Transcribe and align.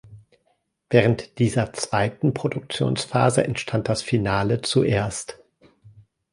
Während 0.89 1.37
dieser 1.37 1.73
zweiten 1.73 2.33
Produktionsphase 2.33 3.43
entstand 3.43 3.87
das 3.87 4.01
Finale 4.01 4.63
zuerst. 4.63 5.37